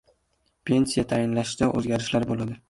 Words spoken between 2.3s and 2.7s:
bo‘ladi